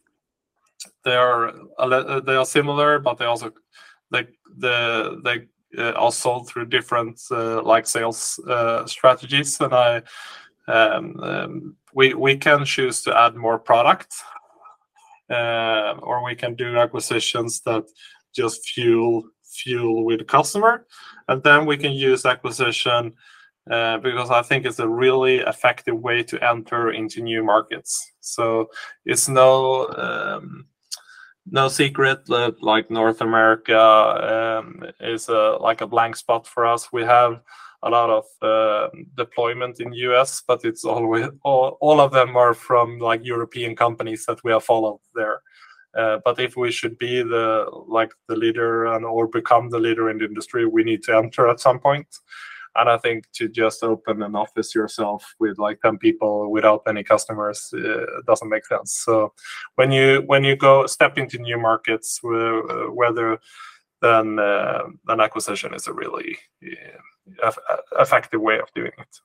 [1.04, 3.52] They are they are similar, but they also
[4.10, 5.46] like the they
[5.78, 10.02] uh, are sold through different uh, like sales uh, strategies, and I
[10.66, 14.14] um, um, we we can choose to add more product,
[15.30, 17.84] uh, or we can do acquisitions that
[18.34, 20.86] just fuel fuel with the customer,
[21.28, 23.12] and then we can use acquisition
[23.70, 28.12] uh, because I think it's a really effective way to enter into new markets.
[28.20, 28.70] So
[29.04, 30.66] it's no um,
[31.46, 33.78] no secret that like North America
[34.62, 36.92] um, is a, like a blank spot for us.
[36.92, 37.40] We have
[37.82, 42.54] a lot of uh, deployment in US, but it's always all, all of them are
[42.54, 45.40] from like European companies that we have followed there.
[45.96, 50.08] Uh, but if we should be the like the leader and or become the leader
[50.08, 52.06] in the industry, we need to enter at some point.
[52.76, 57.02] And I think to just open an office yourself with like ten people without any
[57.02, 58.94] customers uh, doesn't make sense.
[59.04, 59.32] So
[59.74, 63.38] when you when you go step into new markets, uh, whether
[64.02, 66.38] then uh, then acquisition is a really
[67.42, 67.52] uh,
[67.98, 69.16] effective way of doing it.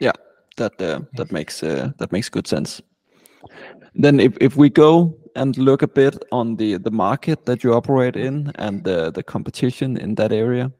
[0.00, 0.12] Yeah,
[0.56, 2.82] that uh, that makes that makes good sense.
[3.94, 7.74] Then if, if we go and look a bit on the, the market that you
[7.74, 10.72] operate in and the, the competition in that area,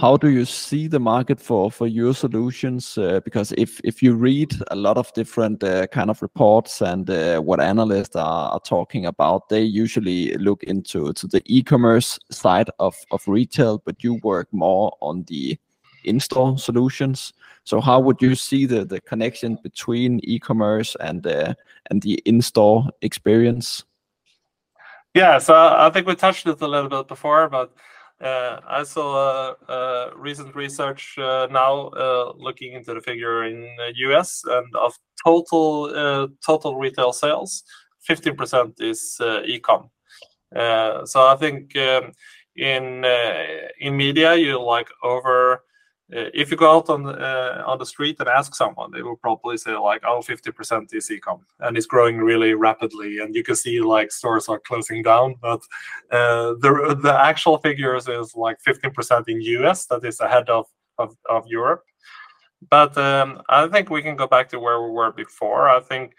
[0.00, 2.96] how do you see the market for, for your solutions?
[2.96, 7.10] Uh, because if, if you read a lot of different uh, kind of reports and
[7.10, 12.70] uh, what analysts are, are, talking about, they usually look into to the e-commerce side
[12.78, 15.58] of, of retail, but you work more on the
[16.04, 17.34] in-store solutions.
[17.64, 21.52] So how would you see the, the connection between e-commerce and uh,
[21.90, 23.84] and the in-store experience?
[25.12, 27.74] Yeah, so I think we touched it a little bit before, but
[28.20, 33.92] uh, I saw uh, recent research uh, now uh, looking into the figure in the
[34.08, 37.62] US and of total uh, total retail sales,
[38.08, 39.90] 15% is uh, e-com.
[40.52, 42.12] so I think um,
[42.56, 43.04] in
[43.80, 45.56] in media you like over uh,
[46.12, 49.56] if you go out on uh, on the street and ask someone, they will probably
[49.56, 53.80] say like, "Oh, 50% is ecom, and it's growing really rapidly." And you can see
[53.80, 55.60] like stores are closing down, but
[56.10, 59.86] uh, the the actual figures is like 15% in US.
[59.86, 60.66] That is ahead of
[60.98, 61.84] of, of Europe.
[62.68, 65.68] But um, I think we can go back to where we were before.
[65.68, 66.14] I think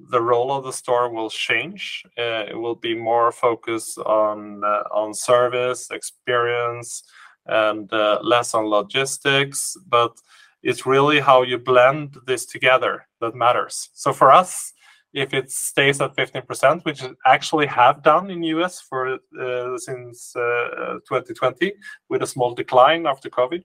[0.00, 2.04] the role of the store will change.
[2.18, 7.04] Uh, it will be more focused on uh, on service, experience
[7.46, 10.16] and uh, less on logistics, but
[10.62, 13.90] it's really how you blend this together that matters.
[13.92, 14.72] So for us,
[15.12, 20.98] if it stays at 15%, which actually have done in US for uh, since uh,
[21.08, 21.72] 2020,
[22.08, 23.62] with a small decline after COVID,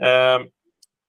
[0.00, 0.50] um,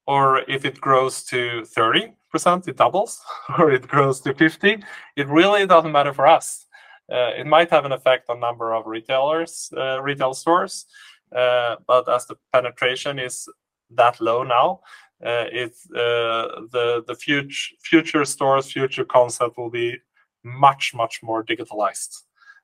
[0.06, 3.22] or if it grows to 30%, it doubles,
[3.58, 4.84] or it grows to 50,
[5.16, 6.68] it really doesn't matter for us.
[7.12, 10.86] Uh, it might have an effect on number of retailers, uh, retail stores,
[11.32, 13.48] but as the penetration is
[13.92, 14.82] that low now,
[15.24, 19.98] uh, it's uh, the the future future stores, future concept will be
[20.44, 22.24] much much more digitalized,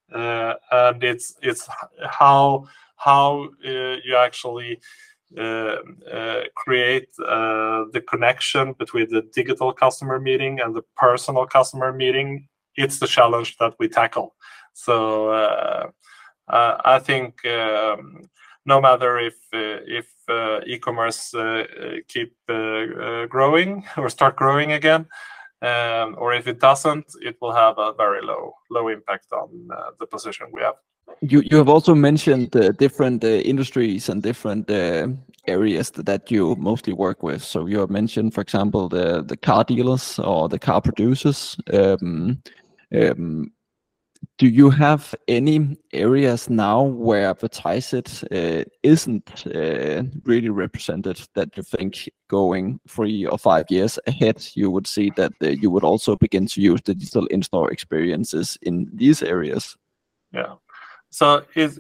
[0.10, 1.68] and it's it's
[2.10, 4.80] how how you actually
[5.38, 5.76] uh,
[6.12, 12.48] uh, create uh, the connection between the digital customer meeting and the personal customer meeting.
[12.78, 14.36] It's the challenge that we tackle.
[14.74, 15.92] So
[16.48, 18.30] I think um,
[18.68, 21.64] no matter if uh, if uh, e-commerce uh,
[22.08, 22.36] keep
[23.30, 25.08] growing or start growing again,
[25.62, 29.50] um, or if it doesn't, it will have a very low low impact on
[30.00, 30.76] the position we have.
[31.22, 34.70] You you have also mentioned different industries and different
[35.48, 37.42] areas that, that you mostly work with.
[37.42, 41.58] So you have mentioned, for example, the the car dealers or the car producers.
[41.74, 42.42] Um,
[42.94, 43.52] um,
[44.38, 51.64] do you have any areas now where Vertiseit uh, isn't uh, really represented that you
[51.64, 56.16] think going three or five years ahead, you would see that uh, you would also
[56.16, 59.76] begin to use digital in-store experiences in these areas?
[60.32, 60.56] Yeah.
[61.10, 61.80] So it's,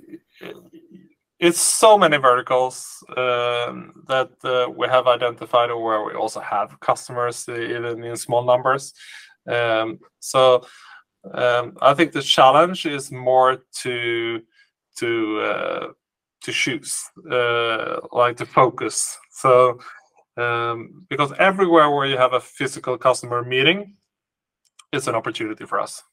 [1.39, 4.31] it's so many verticals um, that
[4.75, 8.93] we have identified or where we also have customers, even in small numbers.
[9.47, 10.65] Um, so
[11.33, 14.41] um, I think the challenge is more to
[14.97, 15.87] to uh,
[16.43, 19.17] to choose, uh, like to focus.
[19.31, 19.79] So
[20.37, 23.95] um, because everywhere where you have a physical customer meeting,
[24.91, 26.03] it's an opportunity for us.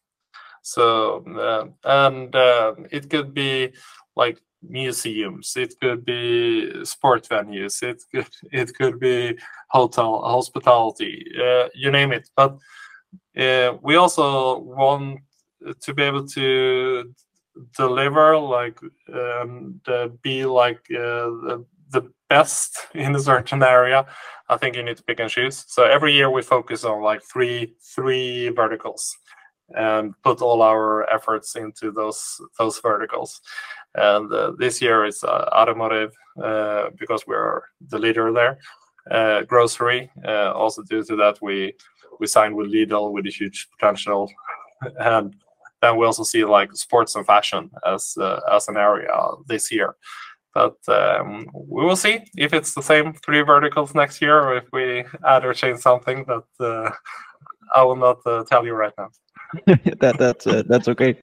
[0.63, 3.73] So uh, and uh, it could be
[4.17, 9.39] like museums, it could be sport venues, it could it could be
[9.69, 12.59] hotel hospitality, uh, you name it, but
[13.35, 15.21] we also want
[15.81, 17.13] to be able to
[17.77, 18.79] deliver like
[19.13, 24.05] uh, be like uh, the, the best in a certain area
[24.49, 27.23] i think you need to pick and choose so every year we focus on like
[27.23, 29.17] three three verticals
[29.71, 33.41] and put all our efforts into those those verticals.
[33.95, 36.13] And uh, this year it's uh, automotive
[36.43, 38.59] uh, because we're the leader there.
[39.11, 41.75] Uh, grocery, uh, also due to that we
[42.21, 44.31] we signed with Lidl with a huge potential,
[44.99, 45.35] and
[45.83, 49.15] then we also see like sports and fashion as uh, as an area
[49.47, 49.97] this year.
[50.55, 54.65] But um, we will see if it's the same three verticals next year, or if
[54.73, 56.95] we add or change something that
[57.75, 59.11] I will not tell you right now.
[60.01, 61.21] that that's uh, that's okay.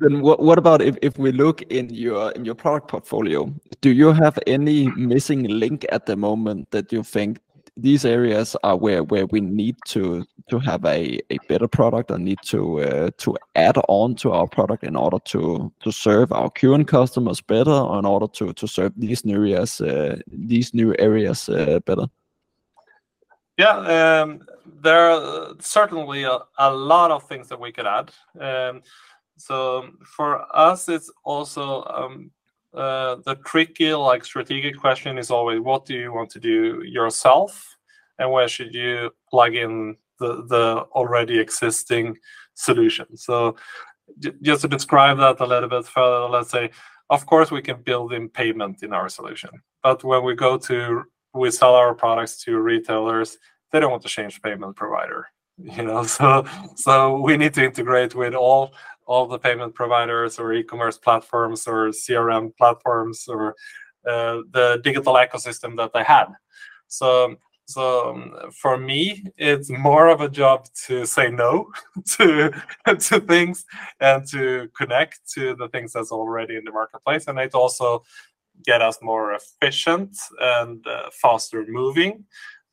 [0.00, 3.52] then what what about if, if we look in your in your product portfolio?
[3.80, 7.40] Do you have any missing link at the moment that you think
[7.82, 12.18] these areas are where where we need to to have a, a better product or
[12.18, 16.50] need to uh, to add on to our product in order to to serve our
[16.50, 21.48] current customers better in order to to serve these new areas uh, these new areas
[21.48, 22.06] uh, better
[23.60, 28.10] yeah, um, there are certainly a, a, lot of things that we could add.
[28.40, 28.80] Um,
[29.36, 32.30] so for us, it's also um,
[32.74, 37.76] uh, the tricky, like strategic question is always what do you want to do yourself,
[38.18, 42.16] and where should you plug in the the already existing
[42.54, 43.16] solution.
[43.16, 43.56] So
[44.42, 46.70] just to describe that a little bit further, let's say,
[47.10, 49.50] of course, we can build in payment in our solution,
[49.82, 53.38] but when we go to we sell our products to retailers
[53.70, 55.26] they don't want to change payment provider
[55.58, 56.04] you know?
[56.04, 56.44] So
[56.76, 58.74] so we need to integrate with all
[59.10, 63.56] all the payment providers or e-commerce platforms or crm platforms or
[64.08, 66.28] uh, the digital ecosystem that they had.
[66.86, 67.34] So
[67.66, 71.72] so um, for me it's more of a job to say no
[72.16, 72.52] to
[72.86, 73.64] to things
[73.98, 77.26] and to connect to the things that's already in the marketplace.
[77.26, 78.04] And it also
[78.64, 82.24] get us more efficient and uh, faster moving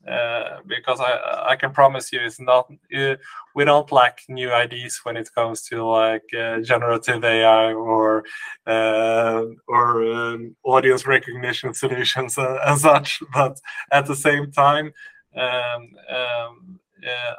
[0.07, 3.15] uh, because I I can promise you it's not uh,
[3.55, 8.23] we don't lack new ideas when it comes to like uh, generative AI or
[8.65, 13.21] uh, or um, audience recognition solutions and such.
[13.33, 13.59] But
[13.91, 14.93] at the same time,
[15.35, 16.79] um, um,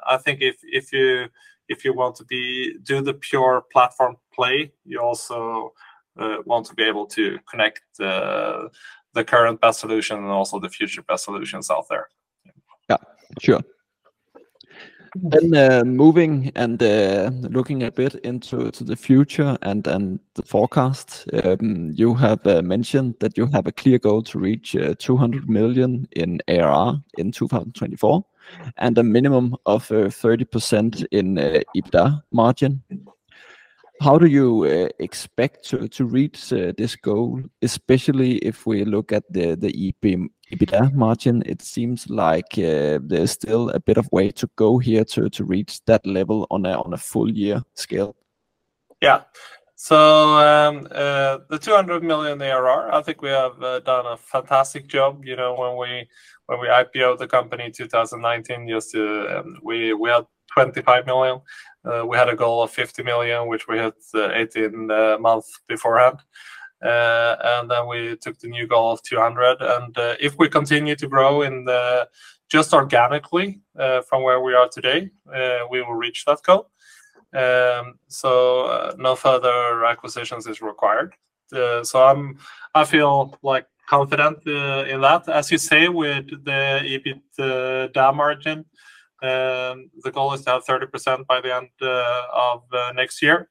[0.06, 1.28] I think if if you
[1.68, 5.72] if you want to be do the pure platform play, you also
[6.18, 11.02] uh, want to be able to connect the current best solution and also the future
[11.02, 12.08] best solutions out there.
[12.88, 12.96] Yeah,
[13.40, 13.60] sure.
[15.14, 20.42] Then uh, moving and uh, looking a bit into to the future and and the
[20.42, 25.48] forecast, um, you have uh, mentioned that you have a clear goal to reach 200
[25.48, 28.24] million in ARR in 2024,
[28.76, 31.36] and a minimum of 30% in
[31.74, 32.82] EBITDA margin.
[34.00, 39.10] How do you uh, expect to, to reach uh, this goal, especially if we look
[39.10, 41.42] at the, the EBITDA margin?
[41.44, 45.44] It seems like uh, there's still a bit of way to go here to, to
[45.44, 48.14] reach that level on a, on a full year scale.
[49.00, 49.22] Yeah.
[49.74, 54.88] So um, uh, the 200 million ARR, I think we have uh, done a fantastic
[54.88, 55.24] job.
[55.24, 56.08] You know, when we
[56.46, 61.40] when we IPO the company in 2019, just um, we we had 25 million.
[61.88, 65.60] Uh, we had a goal of 50 million, which we hit uh, 18 uh, months
[65.66, 66.18] beforehand.
[66.82, 69.56] and then we took the new goal of 200.
[69.60, 72.08] And if we continue to grow in the
[72.48, 73.60] just organically
[74.08, 75.10] from where we are today,
[75.70, 76.70] we will reach that goal.
[77.34, 81.14] Um, so no further acquisitions is required.
[81.82, 82.34] So
[82.74, 85.28] I feel like confident in that.
[85.28, 86.80] As you say, with the
[87.36, 88.64] EBITDA margin,
[89.20, 93.48] the goal is to have 30% by the end uh, of uh, next year.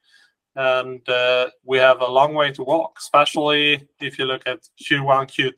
[0.56, 5.54] And uh, we have a long way to walk, especially if you look at Q1,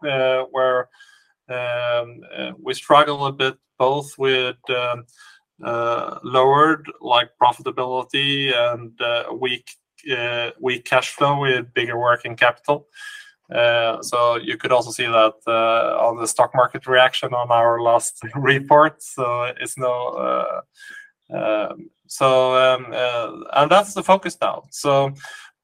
[0.00, 0.88] Q2, where
[1.48, 2.20] um,
[2.60, 5.04] we struggle a bit both with um,
[6.22, 8.92] lowered like profitability and
[9.40, 12.86] weak cash flow with bigger working capital.
[13.50, 17.80] Uh, so you could also see that uh, on the stock market reaction on our
[17.80, 19.02] last report.
[19.02, 20.08] So it's no.
[20.08, 20.60] Uh,
[21.34, 22.92] um, so um,
[23.54, 24.64] and that's the focus now.
[24.70, 25.12] So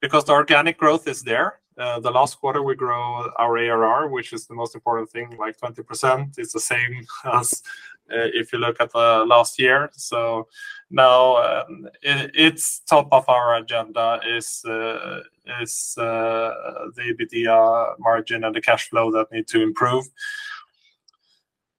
[0.00, 1.60] because the organic growth is there.
[1.78, 5.56] Uh, the last quarter we grow our ARR, which is the most important thing, like
[5.60, 6.36] 20%.
[6.36, 7.62] It's the same as uh,
[8.10, 9.90] if you look at the last year.
[9.92, 10.48] So
[10.90, 15.20] now um, it, it's top of our agenda is uh,
[15.60, 16.52] is uh,
[16.96, 20.06] the EBITDA margin and the cash flow that need to improve.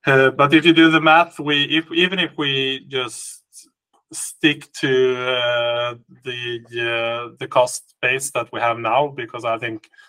[0.05, 3.43] Uh, but if you do the math, we if even if we just
[4.11, 9.85] stick to uh, the uh, the cost base that we have now, because I think
[9.85, 10.08] uh,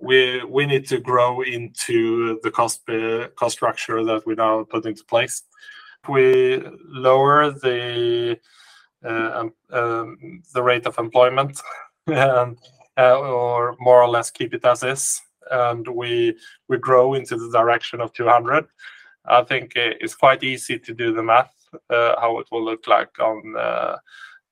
[0.00, 2.82] we we need to grow into the cost
[3.36, 5.42] cost structure that we now put into place.
[6.08, 8.38] we lower the
[9.04, 11.60] uh, um, the rate of employment
[12.06, 12.58] and
[12.98, 15.20] uh, or more or less keep it as is.
[15.50, 16.36] And we
[16.68, 18.66] we grow into the direction of 200
[19.26, 21.54] i think it's quite easy to do the math
[21.90, 23.96] uh, how it will look like on uh,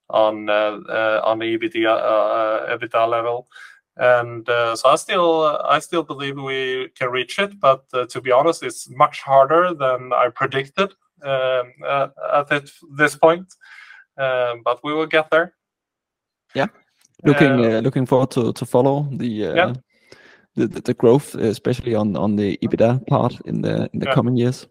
[0.08, 3.46] on uh, uh, on the EBITDA level
[4.00, 8.20] and uh, so I still I still believe we can reach it, but uh, to
[8.22, 10.90] be honest, it's much harder than I predicted
[11.22, 12.48] um, uh, at
[12.96, 13.54] this point.
[14.16, 15.52] Um, but we will get there.
[16.54, 16.68] Yeah,
[17.24, 19.46] looking um, uh, looking forward to to follow the.
[19.46, 19.72] Uh, yeah.
[20.56, 24.14] The, the growth, especially on, on the EBITDA part in the in the yeah.
[24.14, 24.66] coming years.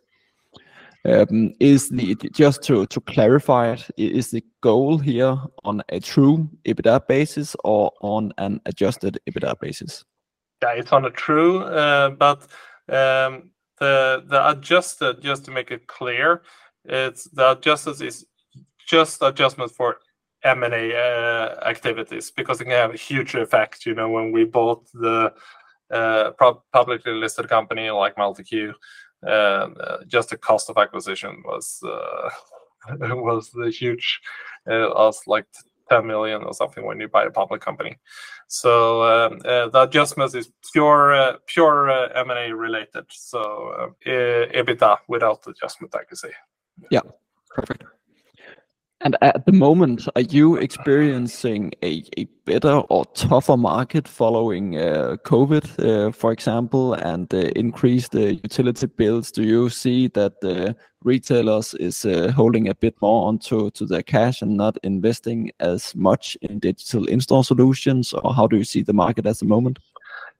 [1.06, 6.50] Um, is the just to to clarify it, is the goal here on a true
[6.66, 10.04] EBITDA basis or on an adjusted EBITDA basis?
[10.62, 12.42] Yeah, it's on a true, uh, but
[12.90, 16.42] um, the the adjusted, just to make it clear,
[16.84, 18.26] it's the adjusted is
[18.86, 20.00] just adjustment for
[20.44, 23.86] M&A uh, activities because it can have a huge effect.
[23.86, 25.34] You know, when we bought the
[25.92, 26.32] uh,
[26.74, 28.74] publicly listed company like MultiQ,
[30.08, 32.30] just the cost of acquisition was uh,
[33.00, 34.22] was the huge
[34.70, 35.46] uh, us like
[35.90, 37.98] 10 million or something when you buy a public company.
[38.48, 43.06] So um, uh, the adjustment is pure uh, pure uh, M&A related.
[43.10, 46.32] So EBITDA without adjustment, I can say.
[46.90, 47.02] Yeah,
[47.50, 47.84] perfect.
[49.02, 55.16] And at the moment, are you experiencing a, a better or tougher market following uh,
[55.24, 59.32] COVID, uh, for example, and uh, increased utility bills?
[59.32, 64.04] Do you see that the retailers is uh, holding a bit more onto to their
[64.04, 68.84] cash and not investing as much in digital in-store solutions, or how do you see
[68.84, 69.80] the market at the moment?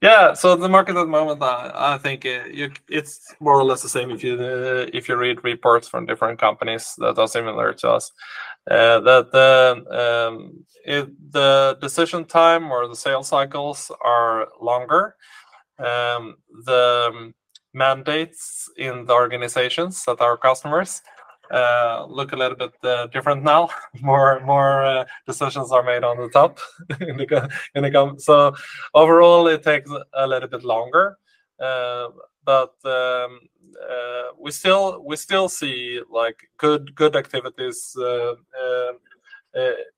[0.02, 3.60] Yeah, so the market at the moment, I, I think it, uh, you, it's more
[3.60, 7.18] or less the same if you uh, if you read reports from different companies that
[7.20, 8.12] are similar to us.
[8.72, 15.16] Uh, that the um, the decision time or the sales cycles are longer.
[15.80, 16.36] Um,
[16.66, 17.34] the
[17.74, 21.02] mandates in the organizations that are customers
[21.52, 23.70] uh, look a little bit uh, different now.
[24.02, 26.60] more more uh, decisions are made on the top
[27.02, 28.54] in the in the so
[28.94, 31.18] overall it takes a little bit longer,
[31.60, 32.08] uh,
[32.46, 33.40] but um,
[33.90, 37.96] uh, we still we still see like good good activities.
[37.98, 38.36] Uh,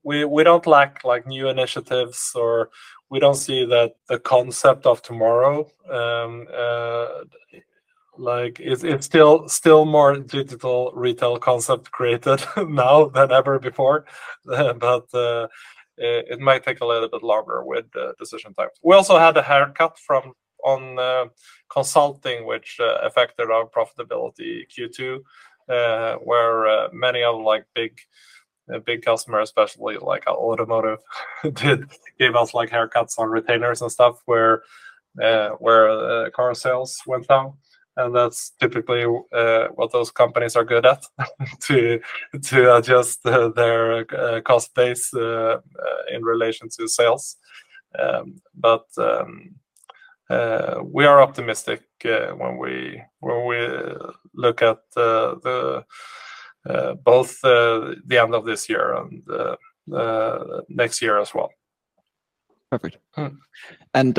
[0.03, 2.69] we we don't lack like new initiatives or
[3.09, 6.47] we don't see that the concept of tomorrow um,
[8.21, 14.05] like it's, it's still still more digital retail concept created now than ever before.
[14.45, 15.47] But uh,
[15.97, 18.71] it, might take a little bit longer with uh, decision times.
[18.83, 21.25] We also had a haircut from on uh,
[21.71, 25.19] consulting which uh, affected our profitability q2
[25.69, 27.99] uh, where uh, many of like big
[28.85, 30.99] big customers especially like automotive
[31.53, 31.83] did
[32.19, 34.61] gave us like haircuts on retainers and stuff where
[35.57, 37.53] where car sales went down
[37.97, 41.03] and that's typically uh, what those companies are good at
[41.61, 41.99] to
[42.43, 45.57] to adjust uh, their uh, cost base uh, uh,
[46.15, 47.37] in relation to sales.
[47.97, 49.55] Um, but um,
[50.29, 53.67] uh, we are optimistic when we when we
[54.33, 55.83] look at the
[57.03, 59.23] both the end of this year and
[60.69, 61.51] next year as well.
[62.69, 62.99] Perfect.
[63.15, 63.35] Hmm.
[63.93, 64.15] And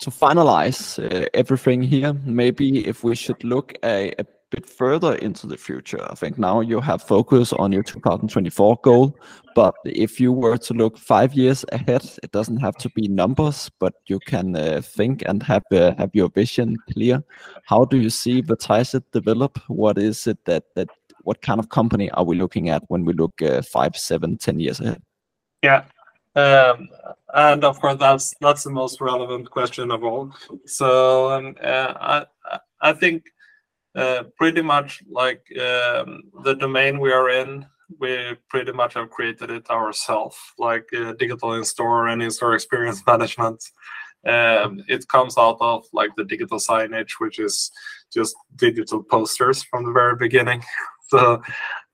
[0.00, 5.46] to finalize uh, everything here, maybe if we should look a, a, bit further into
[5.46, 9.16] the future, I think now you have focus on your 2024 goal.
[9.54, 13.70] But if you were to look five years ahead, it doesn't have to be numbers,
[13.78, 17.22] but you can uh, think and have uh, have your vision clear.
[17.64, 19.60] How do you see Vertiseit develop?
[19.68, 20.88] What is it that that
[21.22, 24.58] what kind of company are we looking at when we look uh, five, seven, ten
[24.58, 25.00] years ahead?
[25.62, 25.84] Yeah,
[26.34, 26.88] um,
[27.34, 30.32] and of course, that's that's the most relevant question of all.
[30.66, 33.24] So um, uh, I I think
[33.94, 37.66] uh, pretty much like um, the domain we are in,
[37.98, 43.62] we pretty much have created it ourselves, like uh, digital in-store and in-store experience management.
[44.26, 47.70] Um, it comes out of like the digital signage, which is
[48.12, 50.62] just digital posters from the very beginning.
[51.08, 51.42] so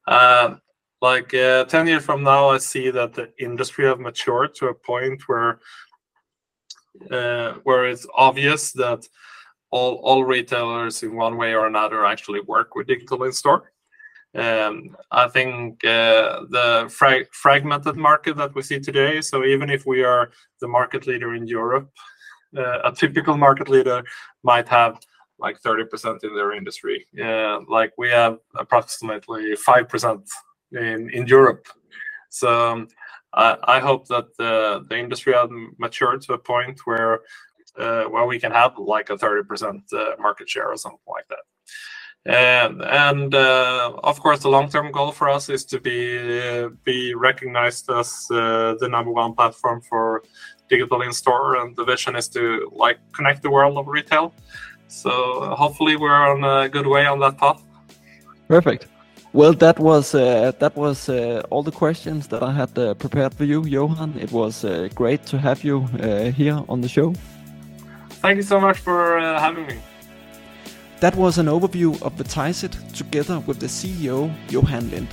[0.07, 0.57] uh,
[1.03, 4.74] like uh, 10 years from now i see that the industry have matured to a
[4.74, 5.61] point where
[7.11, 9.07] uh, where it's obvious that
[9.70, 13.72] all, all retailers in one way or another actually work with digital in store
[14.34, 19.84] um, i think uh, the fra- fragmented market that we see today so even if
[19.84, 20.30] we are
[20.61, 21.90] the market leader in europe
[22.57, 24.03] uh, a typical market leader
[24.42, 24.99] might have
[25.38, 27.07] like 30% in their industry.
[27.12, 30.28] Yeah, like we have approximately 5%
[30.72, 31.66] in, in Europe.
[32.30, 32.88] So um,
[33.32, 35.48] I, I, hope that the, industry has
[35.78, 37.20] matured to a point where
[37.78, 41.44] uh, where we can have like a 30% uh, market share or something like that.
[42.26, 47.88] And, and uh, of course, the long-term goal for us is to be be recognized
[47.90, 50.24] as uh, the number one platform for
[50.68, 54.34] digital in-store, and the vision is to like connect the world of retail.
[54.88, 57.62] So hopefully, we're on a good way on that path.
[58.48, 58.88] Perfect.
[59.37, 63.34] Well, that was uh, that was uh, all the questions that I had uh, prepared
[63.34, 64.14] for you, Johan.
[64.18, 67.12] It was uh, great to have you uh, here on the show.
[68.22, 69.76] Thank you so much for uh, having me.
[71.01, 75.09] That was an overview of the Vertiseit together with the CEO, Johan Lind.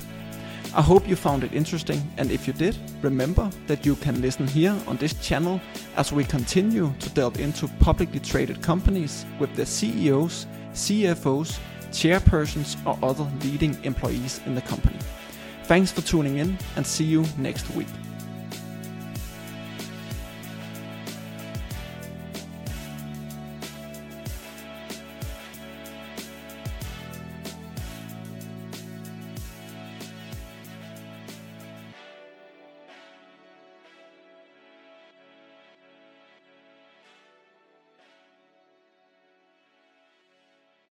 [0.74, 4.48] I hope you found it interesting, and if you did, remember that you can listen
[4.48, 5.60] here on this channel
[5.96, 11.58] as we continue to delve into publicly traded companies with their CEOs, CFOs,
[11.94, 14.98] chairpersons, or other leading employees in the company.
[15.64, 17.88] Thanks for tuning in, and see you next week.